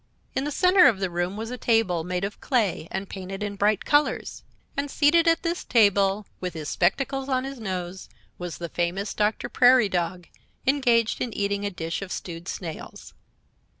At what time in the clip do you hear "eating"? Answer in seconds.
11.37-11.67